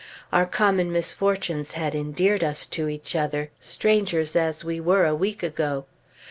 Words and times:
Our 0.33 0.47
common 0.47 0.91
misfortunes 0.91 1.73
had 1.73 1.93
endeared 1.93 2.43
us 2.43 2.65
to 2.65 2.89
each 2.89 3.15
other, 3.15 3.51
strangers 3.59 4.35
as 4.35 4.63
we 4.65 4.79
were 4.79 5.05
a 5.05 5.13
week 5.13 5.43
ago. 5.43 5.85